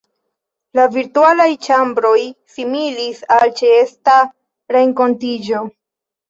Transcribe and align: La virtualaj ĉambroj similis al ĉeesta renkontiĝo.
La 0.77 0.85
virtualaj 0.93 1.45
ĉambroj 1.65 2.13
similis 2.55 3.21
al 3.37 3.45
ĉeesta 3.61 4.17
renkontiĝo. 4.79 5.63